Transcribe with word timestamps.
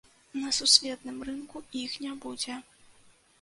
На 0.43 0.53
сусветным 0.59 1.19
рынку 1.29 1.61
іх 1.83 1.99
не 2.07 2.15
будзе. 2.25 2.57